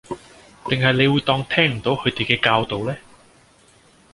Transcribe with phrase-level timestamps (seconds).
[0.65, 2.97] 定係你會當聽唔到佢哋嘅教導呢